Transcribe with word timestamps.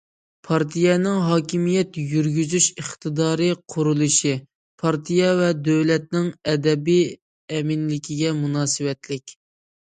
پارتىيەنىڭ 0.47 1.17
ھاكىمىيەت 1.25 1.99
يۈرگۈزۈش 2.13 2.69
ئىقتىدارى 2.83 3.49
قۇرۇلۇشى 3.73 4.31
پارتىيە 4.85 5.29
ۋە 5.41 5.51
دۆلەتنىڭ 5.69 6.33
ئەبەدىي 6.55 7.05
ئەمىنلىكىگە 7.59 8.33
مۇناسىۋەتلىك. 8.41 9.39